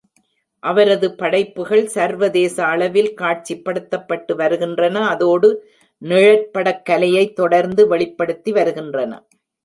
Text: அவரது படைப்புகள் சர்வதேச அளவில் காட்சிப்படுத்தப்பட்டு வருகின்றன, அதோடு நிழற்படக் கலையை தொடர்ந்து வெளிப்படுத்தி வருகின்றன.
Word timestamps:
அவரது 0.63 1.07
படைப்புகள் 1.15 1.83
சர்வதேச 1.87 2.55
அளவில் 2.65 3.09
காட்சிப்படுத்தப்பட்டு 3.17 4.33
வருகின்றன, 4.35 5.03
அதோடு 5.07 5.49
நிழற்படக் 6.01 6.83
கலையை 6.83 7.25
தொடர்ந்து 7.33 7.87
வெளிப்படுத்தி 7.87 8.51
வருகின்றன. 8.51 9.11